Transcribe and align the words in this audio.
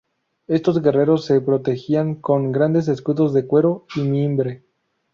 Estos 0.47 0.81
guerreros 0.81 1.25
se 1.25 1.39
protegían 1.41 2.15
con 2.15 2.51
grandes 2.51 2.87
escudos 2.87 3.33
de 3.35 3.45
cuero 3.45 3.85
y 3.95 3.99
mimbre. 4.01 4.63